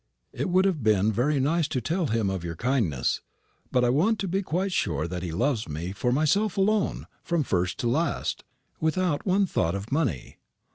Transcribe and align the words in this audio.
It 0.33 0.49
would 0.49 0.65
have 0.65 0.81
been 0.81 1.11
very 1.11 1.39
nice 1.39 1.67
to 1.67 1.79
tell 1.79 2.07
him 2.07 2.31
of 2.31 2.43
your 2.43 2.55
kindness; 2.55 3.21
but 3.71 3.85
I 3.85 3.89
want 3.91 4.17
to 4.21 4.27
be 4.27 4.41
quite 4.41 4.71
sure 4.71 5.07
that 5.07 5.21
he 5.21 5.31
loves 5.31 5.69
me 5.69 5.91
for 5.91 6.11
myself 6.11 6.57
alone 6.57 7.05
from 7.21 7.43
first 7.43 7.77
to 7.81 7.87
last 7.87 8.43
without 8.79 9.27
one 9.27 9.45
thought 9.45 9.75
of 9.75 9.91
money." 9.91 10.37